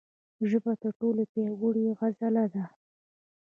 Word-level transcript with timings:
ژبه 0.49 0.73
تر 0.81 0.91
ټولو 0.99 1.21
پیاوړې 1.31 1.85
عضله 2.01 2.45
ده. 2.53 2.65